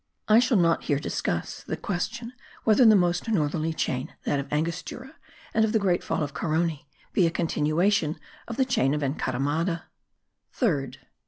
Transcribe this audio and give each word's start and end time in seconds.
I 0.27 0.39
shall 0.39 0.57
not 0.57 0.85
here 0.85 0.97
discuss 0.97 1.61
the 1.61 1.77
question 1.77 2.33
whether 2.63 2.83
the 2.85 2.95
most 2.95 3.27
northerly 3.29 3.71
chain, 3.71 4.15
that 4.23 4.39
of 4.39 4.51
Angostura 4.51 5.13
and 5.53 5.63
of 5.63 5.73
the 5.73 5.77
great 5.77 6.03
fall 6.03 6.23
of 6.23 6.33
Carony, 6.33 6.87
be 7.13 7.27
a 7.27 7.29
continuation 7.29 8.19
of 8.47 8.57
the 8.57 8.65
chain 8.65 8.95
of 8.95 9.03
Encaramada. 9.03 9.83
Third. 10.53 10.97